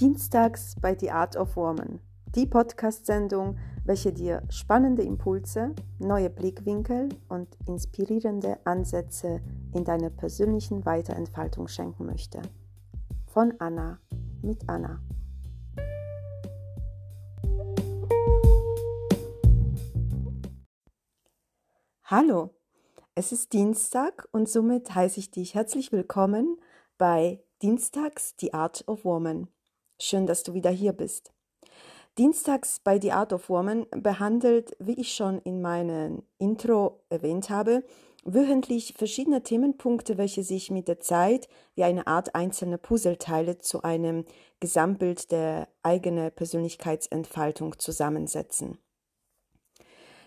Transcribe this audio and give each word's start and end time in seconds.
Dienstags 0.00 0.76
bei 0.80 0.96
The 0.98 1.10
Art 1.10 1.36
of 1.36 1.56
Woman, 1.56 2.00
die 2.34 2.46
Podcast-Sendung, 2.46 3.58
welche 3.84 4.14
dir 4.14 4.42
spannende 4.48 5.02
Impulse, 5.02 5.74
neue 5.98 6.30
Blickwinkel 6.30 7.10
und 7.28 7.48
inspirierende 7.66 8.58
Ansätze 8.64 9.42
in 9.74 9.84
deiner 9.84 10.08
persönlichen 10.08 10.86
Weiterentfaltung 10.86 11.68
schenken 11.68 12.06
möchte. 12.06 12.40
Von 13.26 13.52
Anna 13.58 14.00
mit 14.40 14.66
Anna. 14.70 15.02
Hallo, 22.04 22.54
es 23.14 23.32
ist 23.32 23.52
Dienstag 23.52 24.26
und 24.32 24.48
somit 24.48 24.94
heiße 24.94 25.20
ich 25.20 25.30
dich 25.30 25.54
herzlich 25.54 25.92
willkommen 25.92 26.56
bei 26.96 27.44
Dienstags 27.60 28.34
The 28.40 28.54
Art 28.54 28.88
of 28.88 29.04
Woman. 29.04 29.48
Schön, 30.02 30.26
dass 30.26 30.42
du 30.42 30.54
wieder 30.54 30.70
hier 30.70 30.94
bist. 30.94 31.30
Dienstags 32.16 32.80
bei 32.80 32.98
The 32.98 33.12
Art 33.12 33.34
of 33.34 33.50
Woman 33.50 33.86
behandelt, 33.90 34.74
wie 34.78 34.98
ich 34.98 35.14
schon 35.14 35.38
in 35.40 35.60
meinem 35.60 36.22
Intro 36.38 37.02
erwähnt 37.10 37.50
habe, 37.50 37.84
wöchentlich 38.24 38.94
verschiedene 38.96 39.42
Themenpunkte, 39.42 40.16
welche 40.16 40.42
sich 40.42 40.70
mit 40.70 40.88
der 40.88 41.00
Zeit 41.00 41.48
wie 41.74 41.84
eine 41.84 42.06
Art 42.06 42.34
einzelne 42.34 42.78
Puzzleteile 42.78 43.58
zu 43.58 43.82
einem 43.82 44.24
Gesamtbild 44.58 45.30
der 45.32 45.68
eigenen 45.82 46.32
Persönlichkeitsentfaltung 46.32 47.78
zusammensetzen. 47.78 48.78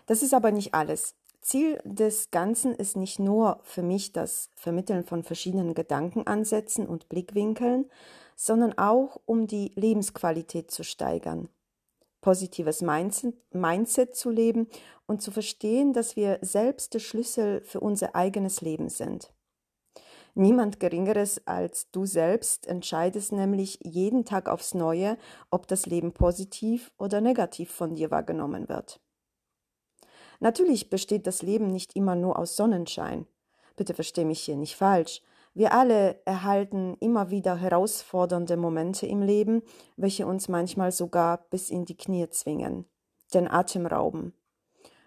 Das 0.06 0.22
ist 0.22 0.34
aber 0.34 0.52
nicht 0.52 0.74
alles. 0.74 1.16
Ziel 1.40 1.80
des 1.84 2.30
Ganzen 2.30 2.74
ist 2.74 2.96
nicht 2.96 3.18
nur 3.18 3.60
für 3.64 3.82
mich 3.82 4.12
das 4.12 4.50
Vermitteln 4.54 5.04
von 5.04 5.24
verschiedenen 5.24 5.74
Gedankenansätzen 5.74 6.86
und 6.86 7.08
Blickwinkeln, 7.08 7.90
sondern 8.36 8.76
auch 8.78 9.20
um 9.26 9.46
die 9.46 9.72
Lebensqualität 9.74 10.70
zu 10.70 10.82
steigern, 10.84 11.48
positives 12.20 12.82
Mindset, 12.82 14.16
zu 14.16 14.30
leben 14.30 14.68
und 15.06 15.22
zu 15.22 15.30
verstehen, 15.30 15.92
dass 15.92 16.16
wir 16.16 16.38
selbst 16.42 16.94
der 16.94 17.00
Schlüssel 17.00 17.60
für 17.62 17.80
unser 17.80 18.14
eigenes 18.14 18.60
Leben 18.60 18.88
sind. 18.88 19.32
Niemand 20.36 20.80
Geringeres 20.80 21.46
als 21.46 21.90
du 21.92 22.06
selbst 22.06 22.66
entscheidest 22.66 23.30
nämlich 23.30 23.78
jeden 23.84 24.24
Tag 24.24 24.48
aufs 24.48 24.74
Neue, 24.74 25.16
ob 25.50 25.68
das 25.68 25.86
Leben 25.86 26.12
positiv 26.12 26.90
oder 26.98 27.20
negativ 27.20 27.70
von 27.70 27.94
dir 27.94 28.10
wahrgenommen 28.10 28.68
wird. 28.68 29.00
Natürlich 30.40 30.90
besteht 30.90 31.28
das 31.28 31.42
Leben 31.42 31.68
nicht 31.68 31.94
immer 31.94 32.16
nur 32.16 32.36
aus 32.36 32.56
Sonnenschein. 32.56 33.26
Bitte 33.76 33.94
versteh 33.94 34.24
mich 34.24 34.40
hier 34.40 34.56
nicht 34.56 34.74
falsch. 34.74 35.22
Wir 35.56 35.72
alle 35.72 36.20
erhalten 36.24 36.96
immer 36.98 37.30
wieder 37.30 37.56
herausfordernde 37.56 38.56
Momente 38.56 39.06
im 39.06 39.22
Leben, 39.22 39.62
welche 39.96 40.26
uns 40.26 40.48
manchmal 40.48 40.90
sogar 40.90 41.46
bis 41.48 41.70
in 41.70 41.84
die 41.84 41.96
Knie 41.96 42.28
zwingen, 42.28 42.86
den 43.32 43.48
Atem 43.48 43.86
rauben, 43.86 44.34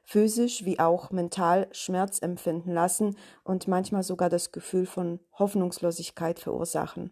physisch 0.05 0.63
wie 0.63 0.79
auch 0.79 1.11
mental 1.11 1.67
Schmerz 1.73 2.21
empfinden 2.21 2.71
lassen 2.71 3.17
und 3.43 3.67
manchmal 3.67 4.03
sogar 4.03 4.29
das 4.29 4.53
Gefühl 4.53 4.85
von 4.85 5.19
Hoffnungslosigkeit 5.37 6.39
verursachen. 6.39 7.11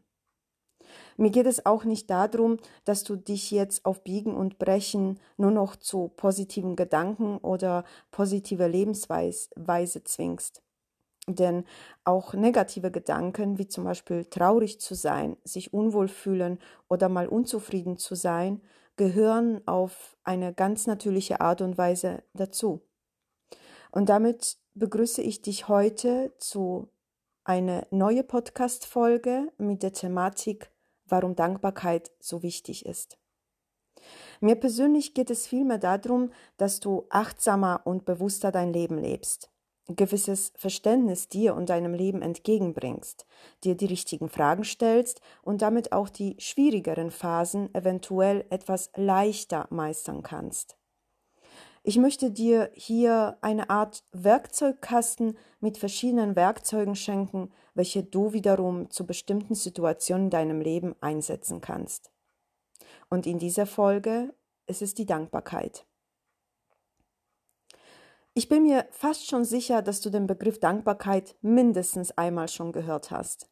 Mir 1.17 1.31
geht 1.31 1.45
es 1.45 1.65
auch 1.65 1.83
nicht 1.83 2.09
darum, 2.09 2.55
dass 2.85 3.03
du 3.03 3.17
dich 3.17 3.51
jetzt 3.51 3.85
auf 3.85 4.01
Biegen 4.05 4.33
und 4.33 4.59
Brechen 4.59 5.19
nur 5.35 5.51
noch 5.51 5.75
zu 5.75 6.07
positiven 6.15 6.77
Gedanken 6.77 7.39
oder 7.39 7.83
positiver 8.11 8.69
Lebensweise 8.69 10.03
zwingst. 10.05 10.61
Denn 11.27 11.65
auch 12.03 12.33
negative 12.33 12.91
Gedanken, 12.91 13.57
wie 13.57 13.67
zum 13.67 13.83
Beispiel 13.83 14.25
traurig 14.25 14.79
zu 14.79 14.93
sein, 14.93 15.37
sich 15.43 15.73
unwohl 15.73 16.07
fühlen 16.07 16.59
oder 16.87 17.09
mal 17.09 17.27
unzufrieden 17.27 17.97
zu 17.97 18.13
sein, 18.13 18.61
gehören 18.95 19.67
auf 19.67 20.17
eine 20.23 20.53
ganz 20.53 20.85
natürliche 20.85 21.41
Art 21.41 21.61
und 21.61 21.77
Weise 21.77 22.23
dazu. 22.33 22.81
Und 23.91 24.09
damit 24.09 24.57
begrüße 24.75 25.21
ich 25.21 25.41
dich 25.41 25.67
heute 25.67 26.33
zu 26.37 26.89
einer 27.43 27.87
neuen 27.89 28.27
Podcast-Folge 28.27 29.51
mit 29.57 29.81
der 29.81 29.93
Thematik, 29.93 30.69
warum 31.05 31.35
Dankbarkeit 31.35 32.11
so 32.19 32.43
wichtig 32.43 32.85
ist. 32.85 33.17
Mir 34.41 34.55
persönlich 34.55 35.15
geht 35.15 35.31
es 35.31 35.47
vielmehr 35.47 35.79
darum, 35.79 36.31
dass 36.57 36.79
du 36.79 37.05
achtsamer 37.09 37.81
und 37.85 38.05
bewusster 38.05 38.51
dein 38.51 38.73
Leben 38.73 38.97
lebst 38.99 39.49
gewisses 39.87 40.51
Verständnis 40.55 41.29
dir 41.29 41.55
und 41.55 41.69
deinem 41.69 41.93
Leben 41.93 42.21
entgegenbringst, 42.21 43.25
dir 43.63 43.75
die 43.75 43.85
richtigen 43.85 44.29
Fragen 44.29 44.63
stellst 44.63 45.21
und 45.43 45.61
damit 45.61 45.91
auch 45.91 46.09
die 46.09 46.35
schwierigeren 46.39 47.11
Phasen 47.11 47.73
eventuell 47.75 48.45
etwas 48.49 48.89
leichter 48.95 49.67
meistern 49.69 50.23
kannst. 50.23 50.77
Ich 51.87 51.97
möchte 51.97 52.31
dir 52.31 52.71
hier 52.73 53.37
eine 53.41 53.69
Art 53.69 54.03
Werkzeugkasten 54.11 55.37
mit 55.59 55.77
verschiedenen 55.77 56.35
Werkzeugen 56.35 56.95
schenken, 56.95 57.51
welche 57.75 58.01
du 58.01 58.33
wiederum 58.33 58.89
zu 58.89 59.05
bestimmten 59.05 59.53
Situationen 59.53 60.25
in 60.25 60.29
deinem 60.31 60.61
Leben 60.61 60.95
einsetzen 60.99 61.61
kannst. 61.61 62.11
Und 63.09 63.27
in 63.27 63.37
dieser 63.37 63.67
Folge 63.67 64.33
ist 64.65 64.81
es 64.81 64.95
die 64.95 65.05
Dankbarkeit. 65.05 65.85
Ich 68.37 68.49
bin 68.49 68.63
mir 68.63 68.85
fast 68.91 69.29
schon 69.29 69.45
sicher, 69.45 69.81
dass 69.81 70.01
du 70.01 70.09
den 70.09 70.27
Begriff 70.27 70.59
Dankbarkeit 70.59 71.37
mindestens 71.41 72.11
einmal 72.17 72.49
schon 72.49 72.73
gehört 72.73 73.09
hast. 73.09 73.49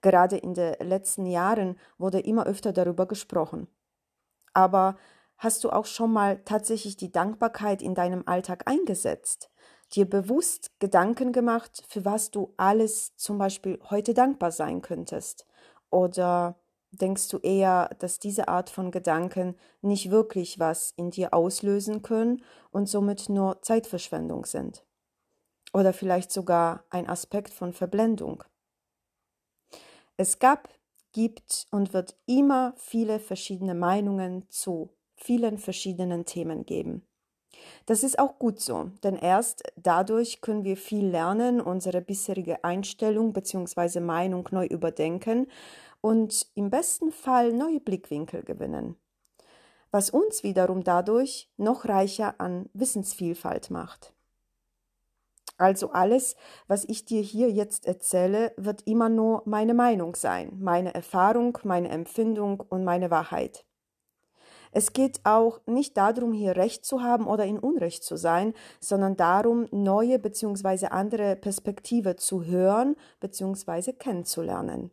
Gerade 0.00 0.36
in 0.36 0.52
den 0.52 0.74
letzten 0.80 1.26
Jahren 1.26 1.78
wurde 1.96 2.18
immer 2.18 2.44
öfter 2.44 2.72
darüber 2.72 3.06
gesprochen. 3.06 3.68
Aber 4.52 4.96
hast 5.38 5.62
du 5.62 5.70
auch 5.70 5.86
schon 5.86 6.12
mal 6.12 6.42
tatsächlich 6.44 6.96
die 6.96 7.12
Dankbarkeit 7.12 7.80
in 7.80 7.94
deinem 7.94 8.24
Alltag 8.26 8.64
eingesetzt? 8.66 9.48
Dir 9.92 10.10
bewusst 10.10 10.72
Gedanken 10.80 11.30
gemacht, 11.30 11.84
für 11.88 12.04
was 12.04 12.32
du 12.32 12.52
alles 12.56 13.14
zum 13.14 13.38
Beispiel 13.38 13.78
heute 13.90 14.12
dankbar 14.12 14.50
sein 14.50 14.82
könntest? 14.82 15.46
Oder 15.88 16.58
denkst 16.90 17.28
du 17.28 17.38
eher, 17.38 17.90
dass 17.98 18.18
diese 18.18 18.48
Art 18.48 18.70
von 18.70 18.90
Gedanken 18.90 19.56
nicht 19.82 20.10
wirklich 20.10 20.58
was 20.58 20.92
in 20.96 21.10
dir 21.10 21.34
auslösen 21.34 22.02
können 22.02 22.42
und 22.70 22.88
somit 22.88 23.28
nur 23.28 23.62
Zeitverschwendung 23.62 24.46
sind? 24.46 24.84
Oder 25.72 25.92
vielleicht 25.92 26.32
sogar 26.32 26.84
ein 26.90 27.08
Aspekt 27.08 27.52
von 27.52 27.72
Verblendung? 27.72 28.44
Es 30.16 30.38
gab, 30.38 30.68
gibt 31.12 31.66
und 31.70 31.92
wird 31.92 32.16
immer 32.26 32.74
viele 32.76 33.18
verschiedene 33.18 33.74
Meinungen 33.74 34.44
zu 34.48 34.90
vielen 35.16 35.58
verschiedenen 35.58 36.24
Themen 36.24 36.66
geben. 36.66 37.06
Das 37.86 38.02
ist 38.02 38.18
auch 38.18 38.38
gut 38.38 38.60
so, 38.60 38.90
denn 39.02 39.16
erst 39.16 39.62
dadurch 39.76 40.40
können 40.40 40.64
wir 40.64 40.76
viel 40.76 41.06
lernen, 41.06 41.60
unsere 41.60 42.00
bisherige 42.00 42.64
Einstellung 42.64 43.32
bzw. 43.32 44.00
Meinung 44.00 44.48
neu 44.50 44.66
überdenken 44.66 45.46
und 46.06 46.46
im 46.54 46.70
besten 46.70 47.10
Fall 47.10 47.52
neue 47.52 47.80
Blickwinkel 47.80 48.44
gewinnen, 48.44 48.94
was 49.90 50.08
uns 50.08 50.44
wiederum 50.44 50.84
dadurch 50.84 51.50
noch 51.56 51.84
reicher 51.84 52.36
an 52.38 52.70
Wissensvielfalt 52.74 53.70
macht. 53.70 54.14
Also 55.58 55.90
alles, 55.90 56.36
was 56.68 56.84
ich 56.84 57.06
dir 57.06 57.22
hier 57.22 57.50
jetzt 57.50 57.88
erzähle, 57.88 58.52
wird 58.56 58.82
immer 58.86 59.08
nur 59.08 59.42
meine 59.46 59.74
Meinung 59.74 60.14
sein, 60.14 60.56
meine 60.60 60.94
Erfahrung, 60.94 61.58
meine 61.64 61.88
Empfindung 61.88 62.60
und 62.60 62.84
meine 62.84 63.10
Wahrheit. 63.10 63.66
Es 64.70 64.92
geht 64.92 65.18
auch 65.24 65.60
nicht 65.66 65.96
darum, 65.96 66.32
hier 66.32 66.54
Recht 66.54 66.84
zu 66.84 67.02
haben 67.02 67.26
oder 67.26 67.46
in 67.46 67.58
Unrecht 67.58 68.04
zu 68.04 68.16
sein, 68.16 68.54
sondern 68.78 69.16
darum, 69.16 69.66
neue 69.72 70.20
bzw. 70.20 70.86
andere 70.86 71.34
Perspektive 71.34 72.14
zu 72.14 72.44
hören 72.44 72.94
bzw. 73.18 73.92
kennenzulernen 73.94 74.92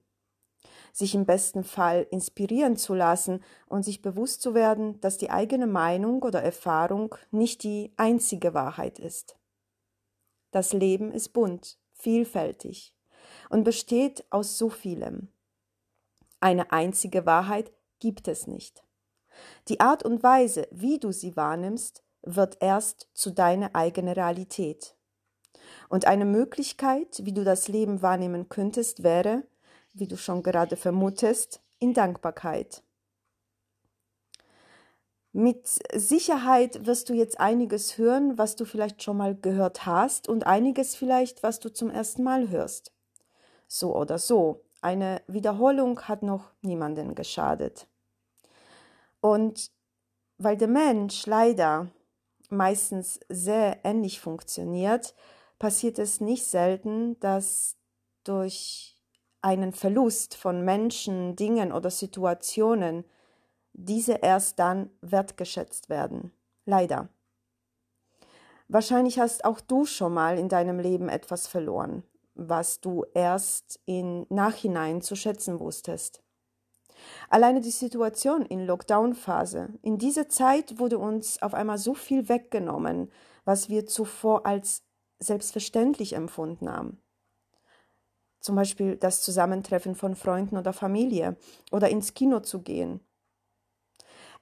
sich 0.93 1.15
im 1.15 1.25
besten 1.25 1.63
Fall 1.63 2.07
inspirieren 2.11 2.77
zu 2.77 2.93
lassen 2.93 3.43
und 3.67 3.83
sich 3.83 4.01
bewusst 4.01 4.41
zu 4.41 4.53
werden, 4.53 5.01
dass 5.01 5.17
die 5.17 5.31
eigene 5.31 5.67
Meinung 5.67 6.21
oder 6.21 6.41
Erfahrung 6.41 7.15
nicht 7.31 7.63
die 7.63 7.91
einzige 7.97 8.53
Wahrheit 8.53 8.99
ist. 8.99 9.35
Das 10.51 10.71
Leben 10.71 11.11
ist 11.11 11.29
bunt, 11.29 11.79
vielfältig 11.93 12.95
und 13.49 13.63
besteht 13.63 14.23
aus 14.29 14.59
so 14.59 14.69
vielem. 14.69 15.29
Eine 16.39 16.71
einzige 16.71 17.25
Wahrheit 17.25 17.73
gibt 17.99 18.27
es 18.27 18.45
nicht. 18.45 18.83
Die 19.67 19.79
Art 19.79 20.03
und 20.03 20.21
Weise, 20.21 20.67
wie 20.69 20.99
du 20.99 21.11
sie 21.11 21.35
wahrnimmst, 21.35 22.03
wird 22.21 22.57
erst 22.61 23.07
zu 23.13 23.31
deiner 23.31 23.75
eigenen 23.75 24.13
Realität. 24.13 24.95
Und 25.89 26.05
eine 26.05 26.25
Möglichkeit, 26.25 27.21
wie 27.23 27.33
du 27.33 27.43
das 27.43 27.67
Leben 27.67 28.03
wahrnehmen 28.03 28.47
könntest, 28.47 29.01
wäre, 29.01 29.43
wie 29.93 30.07
du 30.07 30.17
schon 30.17 30.43
gerade 30.43 30.75
vermutest, 30.75 31.61
in 31.79 31.93
Dankbarkeit. 31.93 32.83
Mit 35.31 35.67
Sicherheit 35.95 36.85
wirst 36.85 37.09
du 37.09 37.13
jetzt 37.13 37.39
einiges 37.39 37.97
hören, 37.97 38.37
was 38.37 38.55
du 38.55 38.65
vielleicht 38.65 39.01
schon 39.01 39.17
mal 39.17 39.35
gehört 39.35 39.85
hast 39.85 40.29
und 40.29 40.45
einiges 40.45 40.95
vielleicht, 40.95 41.41
was 41.41 41.59
du 41.59 41.73
zum 41.73 41.89
ersten 41.89 42.21
Mal 42.21 42.49
hörst. 42.49 42.91
So 43.67 43.95
oder 43.95 44.19
so, 44.19 44.61
eine 44.81 45.21
Wiederholung 45.27 45.99
hat 46.01 46.21
noch 46.21 46.51
niemanden 46.61 47.15
geschadet. 47.15 47.87
Und 49.21 49.71
weil 50.37 50.57
der 50.57 50.67
Mensch 50.67 51.25
leider 51.25 51.87
meistens 52.49 53.19
sehr 53.29 53.83
ähnlich 53.83 54.19
funktioniert, 54.19 55.15
passiert 55.57 55.97
es 55.97 56.21
nicht 56.21 56.45
selten, 56.45 57.19
dass 57.19 57.75
durch 58.23 58.92
einen 59.43 59.73
Verlust 59.73 60.35
von 60.35 60.63
Menschen, 60.63 61.35
Dingen 61.35 61.71
oder 61.71 61.91
Situationen 61.91 63.05
diese 63.73 64.13
erst 64.13 64.59
dann 64.59 64.89
wertgeschätzt 65.01 65.89
werden. 65.89 66.31
Leider. 66.65 67.09
Wahrscheinlich 68.67 69.19
hast 69.19 69.45
auch 69.45 69.59
du 69.59 69.85
schon 69.85 70.13
mal 70.13 70.39
in 70.39 70.47
deinem 70.47 70.79
Leben 70.79 71.09
etwas 71.09 71.47
verloren, 71.47 72.03
was 72.33 72.79
du 72.79 73.05
erst 73.13 73.79
im 73.85 74.25
Nachhinein 74.29 75.01
zu 75.01 75.15
schätzen 75.15 75.59
wusstest. 75.59 76.23
Alleine 77.29 77.59
die 77.59 77.71
Situation 77.71 78.45
in 78.45 78.65
Lockdown-Phase. 78.65 79.73
In 79.81 79.97
dieser 79.97 80.29
Zeit 80.29 80.79
wurde 80.79 80.97
uns 80.97 81.41
auf 81.41 81.53
einmal 81.53 81.77
so 81.77 81.93
viel 81.93 82.29
weggenommen, 82.29 83.11
was 83.43 83.69
wir 83.69 83.85
zuvor 83.85 84.45
als 84.45 84.83
selbstverständlich 85.19 86.13
empfunden 86.13 86.71
haben. 86.71 87.02
Zum 88.43 88.55
Beispiel 88.57 88.97
das 88.97 89.21
Zusammentreffen 89.21 89.95
von 89.95 90.15
Freunden 90.15 90.57
oder 90.57 90.73
Familie 90.73 91.37
oder 91.71 91.89
ins 91.89 92.13
Kino 92.13 92.41
zu 92.41 92.61
gehen. 92.61 92.99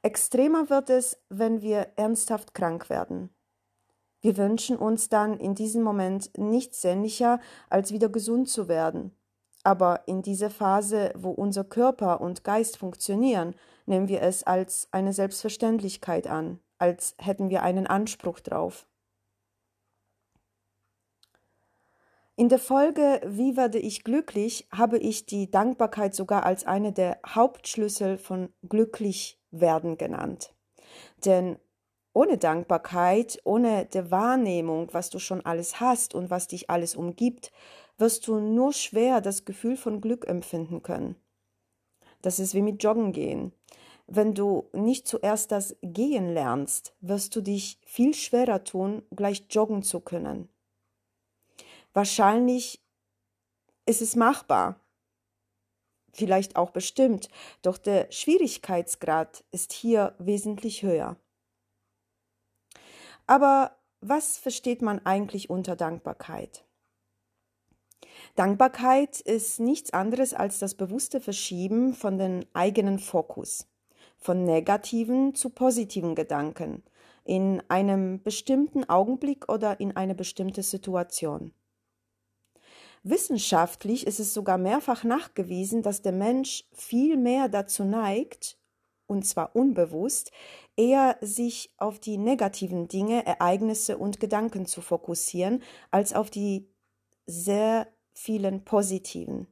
Extremer 0.01 0.71
wird 0.71 0.89
es, 0.89 1.21
wenn 1.29 1.61
wir 1.61 1.89
ernsthaft 1.97 2.55
krank 2.55 2.89
werden. 2.89 3.29
Wir 4.19 4.37
wünschen 4.37 4.75
uns 4.75 5.09
dann 5.09 5.37
in 5.37 5.53
diesem 5.53 5.83
Moment 5.83 6.35
nichts 6.35 6.81
sehnlicher, 6.81 7.39
als 7.69 7.91
wieder 7.91 8.09
gesund 8.09 8.49
zu 8.49 8.67
werden. 8.67 9.15
Aber 9.63 10.07
in 10.07 10.23
dieser 10.23 10.49
Phase, 10.49 11.13
wo 11.15 11.29
unser 11.29 11.63
Körper 11.63 12.21
und 12.21 12.43
Geist 12.43 12.77
funktionieren, 12.77 13.53
nehmen 13.85 14.07
wir 14.07 14.23
es 14.23 14.41
als 14.41 14.87
eine 14.91 15.13
Selbstverständlichkeit 15.13 16.25
an, 16.25 16.59
als 16.79 17.13
hätten 17.19 17.51
wir 17.51 17.61
einen 17.61 17.85
Anspruch 17.85 18.39
drauf. 18.39 18.87
In 22.41 22.49
der 22.49 22.57
Folge 22.57 23.21
Wie 23.23 23.55
werde 23.55 23.77
ich 23.77 24.03
glücklich 24.03 24.67
habe 24.71 24.97
ich 24.97 25.27
die 25.27 25.51
Dankbarkeit 25.51 26.15
sogar 26.15 26.43
als 26.43 26.65
eine 26.65 26.91
der 26.91 27.19
Hauptschlüssel 27.23 28.17
von 28.17 28.49
glücklich 28.67 29.39
werden 29.51 29.95
genannt. 29.95 30.51
Denn 31.23 31.59
ohne 32.13 32.39
Dankbarkeit, 32.39 33.39
ohne 33.43 33.85
der 33.85 34.09
Wahrnehmung, 34.09 34.91
was 34.91 35.11
du 35.11 35.19
schon 35.19 35.45
alles 35.45 35.79
hast 35.79 36.15
und 36.15 36.31
was 36.31 36.47
dich 36.47 36.67
alles 36.71 36.95
umgibt, 36.95 37.51
wirst 37.99 38.27
du 38.27 38.39
nur 38.39 38.73
schwer 38.73 39.21
das 39.21 39.45
Gefühl 39.45 39.77
von 39.77 40.01
Glück 40.01 40.27
empfinden 40.27 40.81
können. 40.81 41.17
Das 42.23 42.39
ist 42.39 42.55
wie 42.55 42.63
mit 42.63 42.81
Joggen 42.81 43.11
gehen. 43.11 43.53
Wenn 44.07 44.33
du 44.33 44.67
nicht 44.73 45.07
zuerst 45.07 45.51
das 45.51 45.75
Gehen 45.83 46.33
lernst, 46.33 46.95
wirst 47.01 47.35
du 47.35 47.41
dich 47.41 47.79
viel 47.85 48.15
schwerer 48.15 48.63
tun, 48.63 49.03
gleich 49.15 49.45
joggen 49.51 49.83
zu 49.83 49.99
können. 49.99 50.49
Wahrscheinlich 51.93 52.81
ist 53.85 54.01
es 54.01 54.15
machbar, 54.15 54.79
vielleicht 56.13 56.55
auch 56.55 56.71
bestimmt, 56.71 57.29
doch 57.61 57.77
der 57.77 58.11
Schwierigkeitsgrad 58.11 59.43
ist 59.51 59.73
hier 59.73 60.15
wesentlich 60.19 60.83
höher. 60.83 61.17
Aber 63.27 63.75
was 64.01 64.37
versteht 64.37 64.81
man 64.81 65.05
eigentlich 65.05 65.49
unter 65.49 65.75
Dankbarkeit? 65.75 66.65
Dankbarkeit 68.35 69.19
ist 69.21 69.59
nichts 69.59 69.91
anderes 69.91 70.33
als 70.33 70.59
das 70.59 70.75
bewusste 70.75 71.19
Verschieben 71.19 71.93
von 71.93 72.17
den 72.17 72.45
eigenen 72.53 72.99
Fokus, 72.99 73.67
von 74.17 74.43
negativen 74.45 75.35
zu 75.35 75.49
positiven 75.49 76.15
Gedanken 76.15 76.83
in 77.23 77.61
einem 77.69 78.21
bestimmten 78.21 78.89
Augenblick 78.89 79.51
oder 79.51 79.79
in 79.79 79.95
eine 79.95 80.15
bestimmte 80.15 80.63
Situation. 80.63 81.53
Wissenschaftlich 83.03 84.05
ist 84.05 84.19
es 84.19 84.33
sogar 84.33 84.59
mehrfach 84.59 85.03
nachgewiesen, 85.03 85.81
dass 85.81 86.03
der 86.03 86.11
Mensch 86.11 86.65
viel 86.71 87.17
mehr 87.17 87.49
dazu 87.49 87.83
neigt, 87.83 88.59
und 89.07 89.25
zwar 89.25 89.55
unbewusst, 89.55 90.31
eher 90.77 91.17
sich 91.19 91.73
auf 91.77 91.99
die 91.99 92.17
negativen 92.17 92.87
Dinge, 92.87 93.25
Ereignisse 93.25 93.97
und 93.97 94.19
Gedanken 94.19 94.67
zu 94.67 94.81
fokussieren, 94.81 95.63
als 95.89 96.13
auf 96.13 96.29
die 96.29 96.69
sehr 97.25 97.87
vielen 98.13 98.63
positiven. 98.63 99.47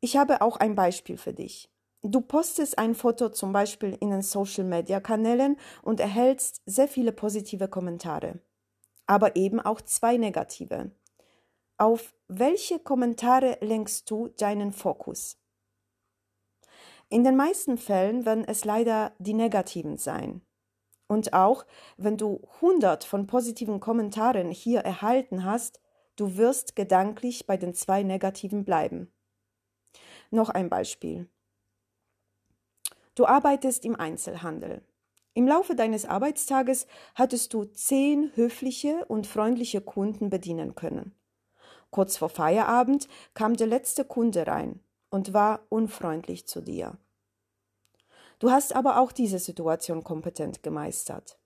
Ich 0.00 0.16
habe 0.16 0.40
auch 0.40 0.56
ein 0.56 0.74
Beispiel 0.74 1.18
für 1.18 1.34
dich. 1.34 1.70
Du 2.02 2.22
postest 2.22 2.78
ein 2.78 2.94
Foto 2.94 3.28
zum 3.28 3.52
Beispiel 3.52 3.94
in 4.00 4.10
den 4.10 4.22
Social-Media-Kanälen 4.22 5.58
und 5.82 6.00
erhältst 6.00 6.62
sehr 6.64 6.88
viele 6.88 7.12
positive 7.12 7.68
Kommentare, 7.68 8.40
aber 9.06 9.36
eben 9.36 9.60
auch 9.60 9.82
zwei 9.82 10.16
negative. 10.16 10.92
Auf 11.80 12.12
welche 12.28 12.78
Kommentare 12.78 13.56
lenkst 13.62 14.10
du 14.10 14.28
deinen 14.28 14.70
Fokus? 14.70 15.38
In 17.08 17.24
den 17.24 17.36
meisten 17.36 17.78
Fällen 17.78 18.26
werden 18.26 18.44
es 18.46 18.66
leider 18.66 19.14
die 19.18 19.32
negativen 19.32 19.96
sein. 19.96 20.42
Und 21.08 21.32
auch 21.32 21.64
wenn 21.96 22.18
du 22.18 22.46
hundert 22.60 23.04
von 23.04 23.26
positiven 23.26 23.80
Kommentaren 23.80 24.50
hier 24.50 24.80
erhalten 24.80 25.46
hast, 25.46 25.80
du 26.16 26.36
wirst 26.36 26.76
gedanklich 26.76 27.46
bei 27.46 27.56
den 27.56 27.72
zwei 27.72 28.02
negativen 28.02 28.66
bleiben. 28.66 29.10
Noch 30.30 30.50
ein 30.50 30.68
Beispiel. 30.68 31.30
Du 33.14 33.24
arbeitest 33.24 33.86
im 33.86 33.96
Einzelhandel. 33.96 34.82
Im 35.32 35.48
Laufe 35.48 35.74
deines 35.74 36.04
Arbeitstages 36.04 36.86
hattest 37.14 37.54
du 37.54 37.64
zehn 37.64 38.32
höfliche 38.34 39.06
und 39.06 39.26
freundliche 39.26 39.80
Kunden 39.80 40.28
bedienen 40.28 40.74
können. 40.74 41.14
Kurz 41.90 42.16
vor 42.16 42.28
Feierabend 42.28 43.08
kam 43.34 43.56
der 43.56 43.66
letzte 43.66 44.04
Kunde 44.04 44.46
rein 44.46 44.80
und 45.10 45.32
war 45.32 45.66
unfreundlich 45.68 46.46
zu 46.46 46.60
dir. 46.60 46.96
Du 48.38 48.50
hast 48.50 48.74
aber 48.74 48.98
auch 48.98 49.12
diese 49.12 49.38
Situation 49.38 50.02
kompetent 50.02 50.62
gemeistert. 50.62 51.38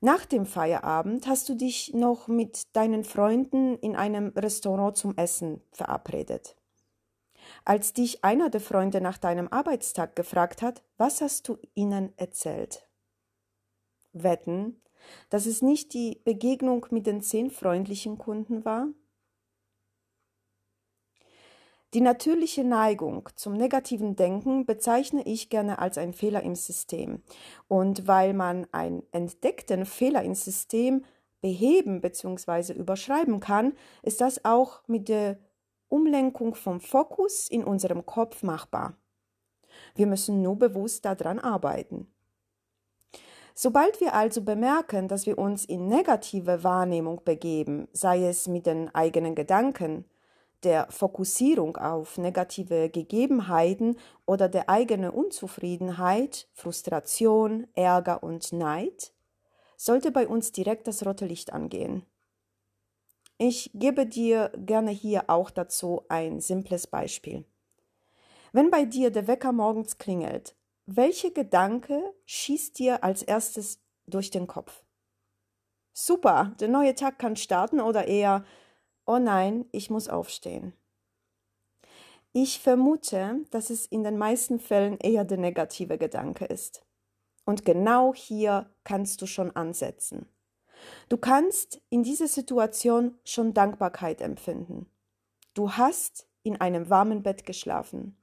Nach 0.00 0.24
dem 0.24 0.46
Feierabend 0.46 1.26
hast 1.26 1.48
du 1.48 1.56
dich 1.56 1.92
noch 1.92 2.28
mit 2.28 2.62
deinen 2.76 3.02
Freunden 3.02 3.76
in 3.78 3.96
einem 3.96 4.28
Restaurant 4.28 4.96
zum 4.96 5.16
Essen 5.16 5.60
verabredet. 5.72 6.54
Als 7.64 7.94
dich 7.94 8.22
einer 8.22 8.50
der 8.50 8.60
Freunde 8.60 9.00
nach 9.00 9.18
deinem 9.18 9.48
Arbeitstag 9.48 10.14
gefragt 10.14 10.62
hat, 10.62 10.82
was 10.98 11.20
hast 11.20 11.48
du 11.48 11.58
ihnen 11.74 12.12
erzählt? 12.16 12.88
Wetten, 14.12 14.80
dass 15.30 15.46
es 15.46 15.62
nicht 15.62 15.94
die 15.94 16.20
Begegnung 16.24 16.86
mit 16.90 17.06
den 17.06 17.20
zehn 17.20 17.50
freundlichen 17.50 18.18
Kunden 18.18 18.64
war? 18.64 18.88
Die 21.94 22.02
natürliche 22.02 22.64
Neigung 22.64 23.30
zum 23.34 23.54
negativen 23.54 24.14
Denken 24.14 24.66
bezeichne 24.66 25.22
ich 25.22 25.48
gerne 25.48 25.78
als 25.78 25.96
ein 25.96 26.12
Fehler 26.12 26.42
im 26.42 26.54
System. 26.54 27.22
Und 27.66 28.06
weil 28.06 28.34
man 28.34 28.66
einen 28.72 29.02
entdeckten 29.10 29.86
Fehler 29.86 30.22
im 30.22 30.34
System 30.34 31.02
beheben 31.40 32.02
bzw. 32.02 32.74
überschreiben 32.74 33.40
kann, 33.40 33.72
ist 34.02 34.20
das 34.20 34.44
auch 34.44 34.82
mit 34.86 35.08
der 35.08 35.38
Umlenkung 35.88 36.54
vom 36.54 36.80
Fokus 36.80 37.48
in 37.48 37.64
unserem 37.64 38.04
Kopf 38.04 38.42
machbar. 38.42 38.94
Wir 39.94 40.06
müssen 40.06 40.42
nur 40.42 40.56
bewusst 40.56 41.06
daran 41.06 41.38
arbeiten. 41.38 42.12
Sobald 43.60 44.00
wir 44.00 44.14
also 44.14 44.42
bemerken, 44.42 45.08
dass 45.08 45.26
wir 45.26 45.36
uns 45.36 45.64
in 45.64 45.88
negative 45.88 46.62
Wahrnehmung 46.62 47.24
begeben, 47.24 47.88
sei 47.92 48.24
es 48.24 48.46
mit 48.46 48.66
den 48.66 48.94
eigenen 48.94 49.34
Gedanken, 49.34 50.04
der 50.62 50.86
Fokussierung 50.92 51.76
auf 51.76 52.18
negative 52.18 52.88
Gegebenheiten 52.88 53.96
oder 54.26 54.48
der 54.48 54.70
eigenen 54.70 55.10
Unzufriedenheit, 55.10 56.46
Frustration, 56.52 57.66
Ärger 57.74 58.22
und 58.22 58.52
Neid, 58.52 59.12
sollte 59.76 60.12
bei 60.12 60.28
uns 60.28 60.52
direkt 60.52 60.86
das 60.86 61.04
rote 61.04 61.26
Licht 61.26 61.52
angehen. 61.52 62.06
Ich 63.38 63.72
gebe 63.74 64.06
dir 64.06 64.52
gerne 64.54 64.92
hier 64.92 65.24
auch 65.26 65.50
dazu 65.50 66.02
ein 66.08 66.38
simples 66.38 66.86
Beispiel. 66.86 67.44
Wenn 68.52 68.70
bei 68.70 68.84
dir 68.84 69.10
der 69.10 69.26
Wecker 69.26 69.50
morgens 69.50 69.98
klingelt, 69.98 70.54
welche 70.90 71.30
Gedanke 71.30 72.14
schießt 72.24 72.78
dir 72.78 73.04
als 73.04 73.22
erstes 73.22 73.80
durch 74.06 74.30
den 74.30 74.46
Kopf? 74.46 74.82
Super, 75.92 76.56
der 76.60 76.68
neue 76.68 76.94
Tag 76.94 77.18
kann 77.18 77.36
starten 77.36 77.80
oder 77.80 78.08
eher, 78.08 78.42
oh 79.04 79.18
nein, 79.18 79.66
ich 79.70 79.90
muss 79.90 80.08
aufstehen. 80.08 80.72
Ich 82.32 82.60
vermute, 82.60 83.44
dass 83.50 83.68
es 83.68 83.84
in 83.84 84.02
den 84.02 84.16
meisten 84.16 84.58
Fällen 84.58 84.98
eher 84.98 85.24
der 85.24 85.36
negative 85.36 85.98
Gedanke 85.98 86.46
ist. 86.46 86.86
Und 87.44 87.66
genau 87.66 88.14
hier 88.14 88.70
kannst 88.84 89.20
du 89.20 89.26
schon 89.26 89.54
ansetzen. 89.54 90.26
Du 91.10 91.18
kannst 91.18 91.82
in 91.90 92.02
dieser 92.02 92.28
Situation 92.28 93.18
schon 93.24 93.52
Dankbarkeit 93.52 94.22
empfinden. 94.22 94.90
Du 95.52 95.72
hast 95.72 96.26
in 96.44 96.58
einem 96.58 96.88
warmen 96.88 97.22
Bett 97.22 97.44
geschlafen. 97.44 98.16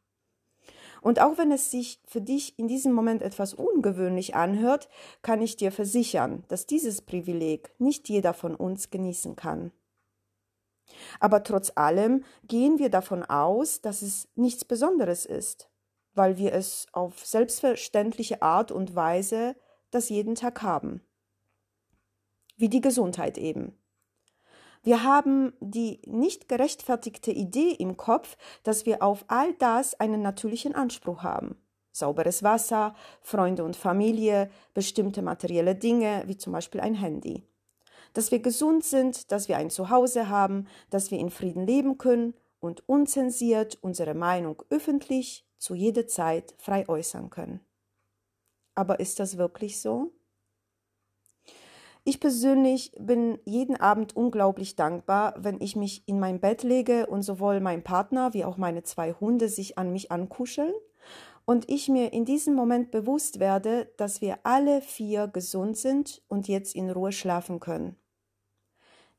Und 1.05 1.21
auch 1.21 1.37
wenn 1.37 1.51
es 1.51 1.69
sich 1.69 2.01
für 2.07 2.19
dich 2.19 2.57
in 2.57 2.67
diesem 2.67 2.91
Moment 2.91 3.21
etwas 3.21 3.53
ungewöhnlich 3.53 4.33
anhört, 4.33 4.89
kann 5.21 5.39
ich 5.39 5.55
dir 5.55 5.71
versichern, 5.71 6.43
dass 6.47 6.65
dieses 6.65 7.03
Privileg 7.03 7.69
nicht 7.77 8.09
jeder 8.09 8.33
von 8.33 8.55
uns 8.55 8.89
genießen 8.89 9.35
kann. 9.35 9.71
Aber 11.19 11.43
trotz 11.43 11.71
allem 11.75 12.23
gehen 12.47 12.79
wir 12.79 12.89
davon 12.89 13.21
aus, 13.21 13.81
dass 13.81 14.01
es 14.01 14.29
nichts 14.33 14.65
Besonderes 14.65 15.27
ist, 15.27 15.69
weil 16.15 16.39
wir 16.39 16.53
es 16.53 16.87
auf 16.91 17.23
selbstverständliche 17.23 18.41
Art 18.41 18.71
und 18.71 18.95
Weise 18.95 19.55
das 19.91 20.09
jeden 20.09 20.33
Tag 20.33 20.63
haben. 20.63 21.01
Wie 22.57 22.69
die 22.69 22.81
Gesundheit 22.81 23.37
eben. 23.37 23.77
Wir 24.85 25.03
haben 25.03 25.53
die 25.59 25.99
nicht 26.05 26.47
gerechtfertigte 26.47 27.31
Idee 27.31 27.71
im 27.71 27.97
Kopf, 27.97 28.37
dass 28.61 28.85
wir 28.85 29.01
auf 29.01 29.25
all 29.27 29.53
das 29.53 29.99
einen 29.99 30.21
natürlichen 30.21 30.75
Anspruch 30.75 31.23
haben. 31.23 31.57
Sauberes 31.91 32.43
Wasser, 32.43 32.93
Freunde 33.21 33.63
und 33.63 33.75
Familie, 33.75 34.51
bestimmte 34.75 35.23
materielle 35.23 35.73
Dinge, 35.73 36.21
wie 36.27 36.37
zum 36.37 36.53
Beispiel 36.53 36.81
ein 36.81 36.93
Handy. 36.93 37.41
Dass 38.13 38.29
wir 38.29 38.39
gesund 38.39 38.83
sind, 38.83 39.31
dass 39.31 39.47
wir 39.47 39.57
ein 39.57 39.71
Zuhause 39.71 40.29
haben, 40.29 40.67
dass 40.91 41.09
wir 41.09 41.17
in 41.17 41.31
Frieden 41.31 41.65
leben 41.65 41.97
können 41.97 42.35
und 42.59 42.87
unzensiert 42.87 43.79
unsere 43.81 44.13
Meinung 44.13 44.61
öffentlich 44.69 45.47
zu 45.57 45.73
jeder 45.73 46.05
Zeit 46.05 46.53
frei 46.59 46.87
äußern 46.87 47.31
können. 47.31 47.59
Aber 48.75 48.99
ist 48.99 49.19
das 49.19 49.37
wirklich 49.37 49.81
so? 49.81 50.11
Ich 52.07 52.19
persönlich 52.19 52.91
bin 52.99 53.39
jeden 53.45 53.77
Abend 53.77 54.15
unglaublich 54.15 54.75
dankbar, 54.75 55.33
wenn 55.39 55.59
ich 55.59 55.75
mich 55.75 56.07
in 56.07 56.19
mein 56.19 56.39
Bett 56.39 56.61
lege 56.61 57.07
und 57.07 57.23
sowohl 57.23 57.59
mein 57.59 57.83
Partner 57.83 58.31
wie 58.35 58.45
auch 58.45 58.57
meine 58.57 58.83
zwei 58.83 59.13
Hunde 59.13 59.49
sich 59.49 59.79
an 59.79 59.91
mich 59.91 60.11
ankuscheln 60.11 60.75
und 61.45 61.67
ich 61.67 61.89
mir 61.89 62.13
in 62.13 62.23
diesem 62.23 62.53
Moment 62.53 62.91
bewusst 62.91 63.39
werde, 63.39 63.91
dass 63.97 64.21
wir 64.21 64.37
alle 64.43 64.81
vier 64.81 65.27
gesund 65.27 65.77
sind 65.77 66.21
und 66.27 66.47
jetzt 66.47 66.75
in 66.75 66.91
Ruhe 66.91 67.11
schlafen 67.11 67.59
können. 67.59 67.95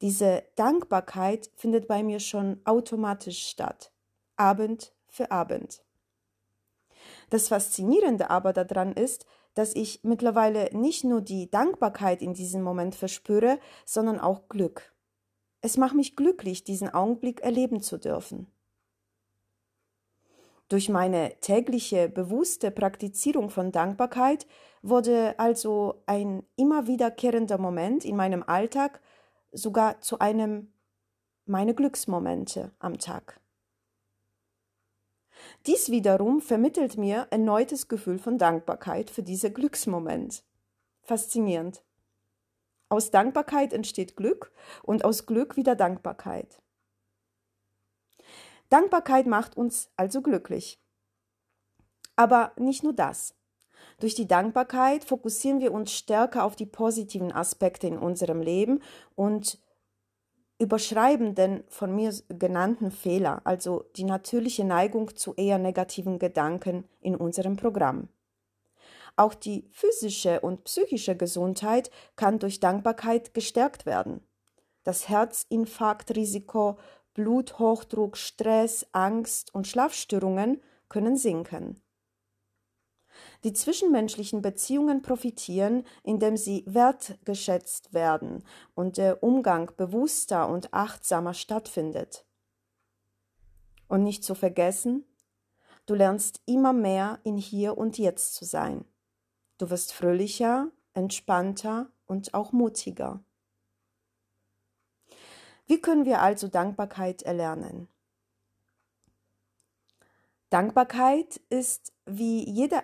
Diese 0.00 0.45
Dankbarkeit 0.55 1.50
findet 1.57 1.88
bei 1.88 2.05
mir 2.05 2.21
schon 2.21 2.61
automatisch 2.64 3.49
statt, 3.49 3.90
Abend 4.37 4.93
für 5.09 5.33
Abend. 5.33 5.83
Das 7.31 7.49
Faszinierende 7.49 8.31
aber 8.31 8.52
daran 8.52 8.93
ist, 8.93 9.26
dass 9.57 9.75
ich 9.75 10.01
mittlerweile 10.05 10.69
nicht 10.77 11.03
nur 11.03 11.23
die 11.23 11.51
Dankbarkeit 11.51 12.21
in 12.21 12.35
diesem 12.35 12.63
Moment 12.63 12.95
verspüre, 12.95 13.59
sondern 13.87 14.21
auch 14.21 14.49
Glück. 14.49 14.95
Es 15.63 15.79
macht 15.79 15.95
mich 15.95 16.15
glücklich, 16.15 16.63
diesen 16.63 16.93
Augenblick 16.93 17.41
erleben 17.41 17.81
zu 17.81 17.97
dürfen. 17.97 18.47
Durch 20.69 20.91
meine 20.91 21.33
tägliche 21.41 22.09
bewusste 22.09 22.71
Praktizierung 22.71 23.49
von 23.49 23.73
Dankbarkeit 23.73 24.47
wurde 24.83 25.39
also 25.39 26.03
ein 26.05 26.43
immer 26.57 26.87
wiederkehrender 26.87 27.57
Moment 27.57 28.05
in 28.05 28.17
meinem 28.17 28.43
Alltag 28.43 29.01
sogar 29.53 30.01
zu 30.03 30.19
einem 30.19 30.73
meine 31.47 31.75
Glücksmomente 31.75 32.73
am 32.79 32.99
Tag. 32.99 33.41
Dies 35.67 35.91
wiederum 35.91 36.41
vermittelt 36.41 36.97
mir 36.97 37.27
erneutes 37.31 37.89
Gefühl 37.89 38.21
von 38.21 38.39
Dankbarkeit 38.39 39.11
für 39.11 39.25
diesen 39.25 39.53
Glücksmoment. 39.53 40.45
Faszinierend. 41.03 41.83
Aus 42.89 43.11
Dankbarkeit 43.11 43.73
entsteht 43.73 44.17
Glück 44.17 44.53
und 44.85 45.05
aus 45.05 45.27
Glück 45.27 45.57
wieder 45.57 45.75
Dankbarkeit. 45.75 46.63
Dankbarkeit 48.69 49.27
macht 49.27 49.57
uns 49.57 49.91
also 49.97 50.23
glücklich. 50.23 50.81
Aber 52.15 52.53
nicht 52.57 52.85
nur 52.85 52.93
das. 52.93 53.35
Durch 53.99 54.15
die 54.15 54.29
Dankbarkeit 54.29 55.05
fokussieren 55.05 55.61
wir 55.61 55.73
uns 55.73 55.93
stärker 55.93 56.45
auf 56.45 56.55
die 56.55 56.67
positiven 56.67 57.33
Aspekte 57.33 57.89
in 57.89 57.99
unserem 57.99 58.41
Leben 58.41 58.83
und 59.17 59.59
überschreiben 60.59 61.35
den 61.35 61.65
von 61.69 61.95
mir 61.95 62.15
genannten 62.29 62.91
Fehler, 62.91 63.43
also 63.45 63.85
die 63.97 64.05
natürliche 64.05 64.65
Neigung 64.65 65.15
zu 65.17 65.35
eher 65.35 65.59
negativen 65.59 66.19
Gedanken 66.19 66.85
in 67.01 67.15
unserem 67.15 67.57
Programm. 67.57 68.09
Auch 69.17 69.35
die 69.35 69.69
physische 69.73 70.41
und 70.41 70.65
psychische 70.65 71.17
Gesundheit 71.17 71.91
kann 72.17 72.39
durch 72.39 72.61
Dankbarkeit 72.61 73.33
gestärkt 73.35 73.87
werden. 73.87 74.21
Das 74.85 75.09
Herzinfarktrisiko, 75.09 76.79
Bluthochdruck, 77.15 78.17
Stress, 78.17 78.87
Angst 78.93 79.55
und 79.55 79.67
Schlafstörungen 79.67 80.63
können 80.89 81.17
sinken. 81.17 81.81
Die 83.47 83.53
zwischenmenschlichen 83.53 84.43
Beziehungen 84.43 85.03
profitieren, 85.03 85.85
indem 86.03 86.37
sie 86.37 86.65
wertgeschätzt 86.67 87.95
werden 87.95 88.43
und 88.75 88.97
der 88.97 89.23
Umgang 89.23 89.71
bewusster 89.76 90.49
und 90.49 90.75
achtsamer 90.75 91.33
stattfindet. 91.33 92.26
Und 93.87 94.03
nicht 94.03 94.25
zu 94.25 94.35
vergessen, 94.35 95.05
du 95.87 95.95
lernst 95.95 96.43
immer 96.47 96.73
mehr 96.73 97.21
in 97.23 97.37
Hier 97.37 97.79
und 97.79 97.99
Jetzt 97.99 98.35
zu 98.35 98.45
sein. 98.45 98.85
Du 99.59 99.71
wirst 99.71 99.93
fröhlicher, 99.93 100.73
entspannter 100.93 101.88
und 102.07 102.35
auch 102.35 102.50
mutiger. 102.50 103.23
Wie 105.67 105.81
können 105.81 106.05
wir 106.05 106.21
also 106.21 106.49
Dankbarkeit 106.49 107.23
erlernen? 107.23 107.87
Dankbarkeit 110.50 111.41
ist 111.49 111.93
wie 112.07 112.45
jede 112.50 112.83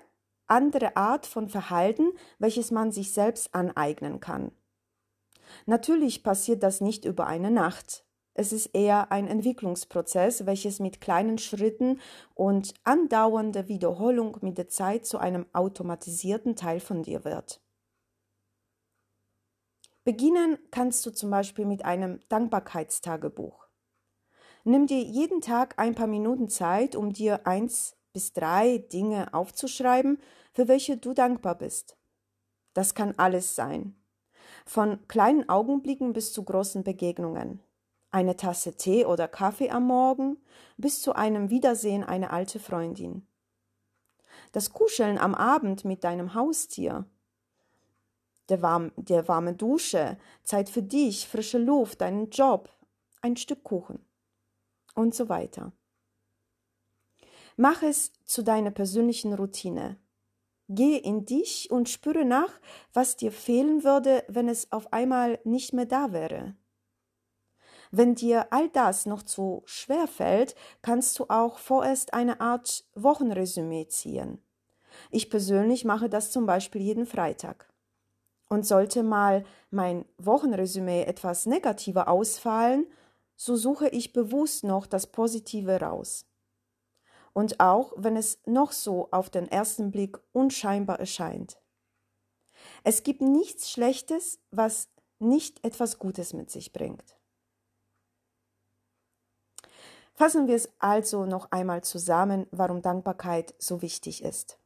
andere 0.53 0.97
Art 0.97 1.27
von 1.27 1.49
Verhalten, 1.49 2.13
welches 2.39 2.71
man 2.71 2.93
sich 2.93 3.13
selbst 3.13 3.55
aneignen 3.55 4.21
kann. 4.21 4.53
Natürlich 5.67 6.23
passiert 6.23 6.63
das 6.63 6.81
nicht 6.81 7.05
über 7.05 7.27
eine 7.27 7.51
Nacht. 7.51 8.05
Es 8.35 8.53
ist 8.53 8.67
eher 8.67 9.13
ein 9.13 9.29
Entwicklungsprozess, 9.29 10.47
welches 10.47 10.79
mit 10.79 11.01
kleinen 11.01 11.39
Schritten 11.39 12.01
und 12.35 12.75
andauernder 12.85 13.69
Wiederholung 13.69 14.39
mit 14.41 14.57
der 14.57 14.69
Zeit 14.69 15.05
zu 15.05 15.19
einem 15.19 15.47
automatisierten 15.53 16.57
Teil 16.57 16.81
von 16.81 17.03
dir 17.03 17.25
wird. 17.25 17.61
Beginnen 20.05 20.59
kannst 20.71 21.05
du 21.07 21.11
zum 21.11 21.31
Beispiel 21.31 21.65
mit 21.65 21.85
einem 21.85 22.21
Dankbarkeitstagebuch. 22.29 23.69
Nimm 24.65 24.87
dir 24.87 25.01
jeden 25.01 25.41
Tag 25.41 25.79
ein 25.79 25.95
paar 25.95 26.07
Minuten 26.07 26.49
Zeit, 26.49 26.97
um 26.97 27.13
dir 27.13 27.47
eins 27.47 27.97
bis 28.13 28.33
drei 28.33 28.79
Dinge 28.79 29.33
aufzuschreiben, 29.33 30.19
für 30.53 30.69
welche 30.69 30.97
du 30.97 31.15
dankbar 31.15 31.57
bist. 31.57 31.97
Das 32.75 32.95
kann 32.95 33.15
alles 33.19 33.55
sein. 33.55 33.97
Von 34.65 35.07
kleinen 35.09 35.49
Augenblicken 35.49 36.13
bis 36.13 36.33
zu 36.33 36.45
großen 36.45 36.85
Begegnungen. 36.85 37.61
Eine 38.11 38.37
Tasse 38.37 38.77
Tee 38.77 39.07
oder 39.07 39.27
Kaffee 39.29 39.71
am 39.71 39.87
Morgen 39.87 40.37
bis 40.77 41.01
zu 41.01 41.15
einem 41.15 41.51
Wiedersehen 41.51 42.05
einer 42.05 42.33
alte 42.33 42.61
Freundin. 42.61 43.27
Das 44.53 44.73
Kuscheln 44.73 45.19
am 45.19 45.35
Abend 45.35 45.85
mit 45.85 46.05
deinem 46.05 46.35
Haustier. 46.35 47.07
Der, 48.49 48.61
warm, 48.61 48.93
der 48.97 49.29
warme 49.29 49.55
Dusche, 49.55 50.19
Zeit 50.43 50.69
für 50.69 50.83
dich, 50.83 51.27
frische 51.27 51.59
Luft, 51.59 52.03
deinen 52.03 52.29
Job, 52.31 52.69
ein 53.23 53.37
Stück 53.37 53.65
Kuchen 53.65 54.05
und 54.95 55.15
so 55.15 55.29
weiter. 55.29 55.73
Mach 57.57 57.83
es 57.83 58.13
zu 58.25 58.43
deiner 58.43 58.71
persönlichen 58.71 59.33
Routine. 59.33 59.97
Geh 60.69 60.97
in 60.97 61.25
dich 61.25 61.71
und 61.71 61.89
spüre 61.89 62.25
nach, 62.25 62.61
was 62.93 63.17
dir 63.17 63.33
fehlen 63.33 63.85
würde, 63.85 64.25
wenn 64.29 64.49
es 64.49 64.71
auf 64.73 64.93
einmal 64.93 65.39
nicht 65.45 65.73
mehr 65.73 65.87
da 65.87 66.13
wäre. 66.13 66.55
Wenn 67.91 68.15
dir 68.15 68.53
all 68.53 68.71
das 68.71 69.05
noch 69.05 69.23
zu 69.23 69.63
schwer 69.67 70.07
fällt, 70.07 70.55
kannst 70.81 71.19
du 71.19 71.27
auch 71.29 71.59
vorerst 71.59 72.15
eine 72.15 72.41
Art 72.41 72.85
Wochenresümee 72.95 73.87
ziehen. 73.89 74.43
Ich 75.11 75.29
persönlich 75.29 75.85
mache 75.85 76.09
das 76.09 76.31
zum 76.31 76.47
Beispiel 76.47 76.81
jeden 76.81 77.05
Freitag. 77.05 77.69
Und 78.49 78.67
sollte 78.67 79.03
mal 79.03 79.45
mein 79.71 80.07
Wochenresümee 80.19 81.03
etwas 81.03 81.45
negativer 81.47 82.09
ausfallen, 82.09 82.87
so 83.37 83.57
suche 83.57 83.89
ich 83.89 84.13
bewusst 84.13 84.65
noch 84.65 84.87
das 84.87 85.07
Positive 85.07 85.81
raus 85.81 86.27
und 87.33 87.61
auch 87.61 87.93
wenn 87.97 88.17
es 88.17 88.41
noch 88.47 88.73
so 88.73 89.09
auf 89.11 89.31
den 89.31 89.49
ersten 89.49 89.91
Blick 89.91 90.19
unscheinbar 90.33 91.01
erscheint. 91.01 91.59
Es 92.85 93.03
gibt 93.03 93.21
nichts 93.21 93.71
Schlechtes, 93.71 94.39
was 94.51 94.89
nicht 95.19 95.65
etwas 95.65 95.99
Gutes 95.99 96.33
mit 96.33 96.51
sich 96.51 96.73
bringt. 96.73 97.17
Fassen 100.15 100.47
wir 100.47 100.57
es 100.57 100.69
also 100.79 101.25
noch 101.25 101.51
einmal 101.51 101.83
zusammen, 101.83 102.47
warum 102.51 102.83
Dankbarkeit 102.83 103.55
so 103.59 103.83
wichtig 103.83 104.23
ist. 104.23 104.59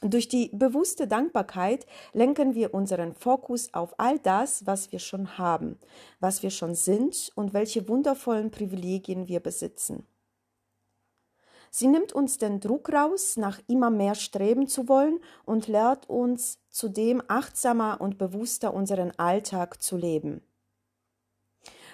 Durch 0.00 0.28
die 0.28 0.50
bewusste 0.52 1.08
Dankbarkeit 1.08 1.84
lenken 2.12 2.54
wir 2.54 2.72
unseren 2.72 3.14
Fokus 3.14 3.74
auf 3.74 3.98
all 3.98 4.18
das, 4.20 4.64
was 4.64 4.92
wir 4.92 5.00
schon 5.00 5.38
haben, 5.38 5.78
was 6.20 6.42
wir 6.42 6.50
schon 6.50 6.76
sind 6.76 7.32
und 7.34 7.52
welche 7.52 7.88
wundervollen 7.88 8.52
Privilegien 8.52 9.26
wir 9.26 9.40
besitzen. 9.40 10.06
Sie 11.70 11.86
nimmt 11.86 12.12
uns 12.12 12.38
den 12.38 12.60
Druck 12.60 12.92
raus, 12.92 13.36
nach 13.36 13.60
immer 13.66 13.90
mehr 13.90 14.14
streben 14.14 14.66
zu 14.66 14.88
wollen 14.88 15.20
und 15.44 15.68
lehrt 15.68 16.08
uns 16.08 16.58
zudem 16.70 17.22
achtsamer 17.28 18.00
und 18.00 18.18
bewusster 18.18 18.74
unseren 18.74 19.12
Alltag 19.18 19.82
zu 19.82 19.96
leben. 19.96 20.42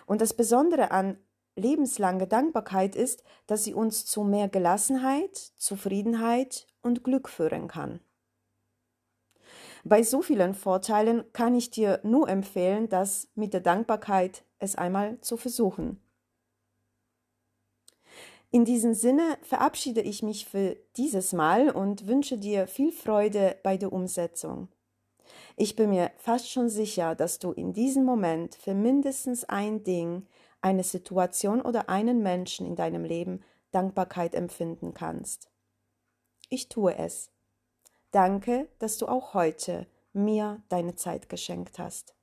Und 0.07 0.21
das 0.21 0.35
Besondere 0.35 0.90
an 0.90 1.19
lebenslange 1.57 2.26
Dankbarkeit 2.26 2.97
ist, 2.97 3.23
dass 3.47 3.64
sie 3.64 3.75
uns 3.75 4.07
zu 4.07 4.25
mehr 4.25 4.49
Gelassenheit, 4.49 5.37
Zufriedenheit 5.57 6.66
und 6.83 7.04
Glück 7.04 7.28
führen 7.28 7.69
kann. 7.69 8.00
Bei 9.85 10.02
so 10.02 10.23
vielen 10.23 10.54
Vorteilen 10.54 11.25
kann 11.33 11.54
ich 11.54 11.71
dir 11.71 12.00
nur 12.02 12.28
empfehlen, 12.28 12.88
das 12.88 13.28
mit 13.35 13.52
der 13.52 13.61
Dankbarkeit 13.61 14.45
es 14.59 14.76
einmal 14.76 15.21
zu 15.21 15.37
versuchen. 15.37 16.00
In 18.54 18.64
diesem 18.64 18.94
Sinne 18.94 19.37
verabschiede 19.42 20.00
ich 20.00 20.23
mich 20.23 20.46
für 20.46 20.76
dieses 20.96 21.32
Mal 21.32 21.70
und 21.70 22.06
wünsche 22.06 22.38
dir 22.38 22.68
viel 22.68 22.92
Freude 22.92 23.58
bei 23.64 23.76
der 23.76 23.92
Umsetzung. 23.92 24.68
Ich 25.56 25.75
bin 25.75 25.90
mir 25.90 26.12
fast 26.18 26.49
schon 26.49 26.68
sicher, 26.68 27.16
dass 27.16 27.40
du 27.40 27.50
in 27.50 27.73
diesem 27.73 28.04
Moment 28.04 28.54
für 28.54 28.73
mindestens 28.73 29.42
ein 29.42 29.82
Ding, 29.82 30.28
eine 30.61 30.84
Situation 30.84 31.62
oder 31.62 31.88
einen 31.88 32.23
Menschen 32.23 32.64
in 32.64 32.76
deinem 32.76 33.04
Leben 33.04 33.42
Dankbarkeit 33.73 34.37
empfinden 34.37 34.94
kannst. 34.94 35.50
Ich 36.49 36.68
tue 36.68 36.96
es. 36.96 37.32
Danke, 38.12 38.68
dass 38.78 38.99
du 38.99 39.08
auch 39.08 39.34
heute 39.34 39.88
mir 40.12 40.62
deine 40.68 40.94
Zeit 40.94 41.28
geschenkt 41.28 41.80
hast. 41.80 42.14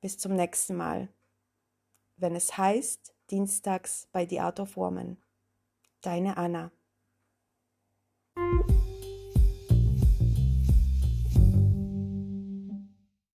Bis 0.00 0.16
zum 0.16 0.34
nächsten 0.34 0.76
Mal, 0.76 1.10
wenn 2.16 2.34
es 2.34 2.56
heißt 2.56 3.12
Dienstags 3.30 4.08
bei 4.12 4.26
The 4.26 4.40
Art 4.40 4.60
of 4.60 4.74
Woman. 4.74 5.18
Deine 6.02 6.36
Anna. 6.36 6.72